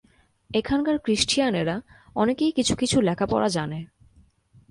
[0.51, 1.75] এখানকার খ্রীষ্টিয়ানেরা
[2.15, 3.79] অনেকেই কিছু কিছু লেখাপড়া জানে।